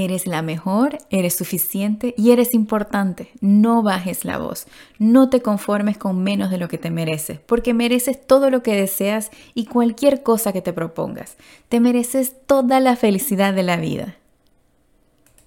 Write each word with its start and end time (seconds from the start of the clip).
Eres 0.00 0.28
la 0.28 0.42
mejor, 0.42 0.98
eres 1.10 1.34
suficiente 1.34 2.14
y 2.16 2.30
eres 2.30 2.54
importante. 2.54 3.32
No 3.40 3.82
bajes 3.82 4.24
la 4.24 4.38
voz. 4.38 4.68
No 5.00 5.28
te 5.28 5.42
conformes 5.42 5.98
con 5.98 6.22
menos 6.22 6.52
de 6.52 6.58
lo 6.58 6.68
que 6.68 6.78
te 6.78 6.92
mereces, 6.92 7.40
porque 7.40 7.74
mereces 7.74 8.24
todo 8.24 8.48
lo 8.48 8.62
que 8.62 8.76
deseas 8.76 9.32
y 9.54 9.64
cualquier 9.64 10.22
cosa 10.22 10.52
que 10.52 10.62
te 10.62 10.72
propongas. 10.72 11.36
Te 11.68 11.80
mereces 11.80 12.36
toda 12.46 12.78
la 12.78 12.94
felicidad 12.94 13.52
de 13.54 13.64
la 13.64 13.76
vida. 13.76 14.17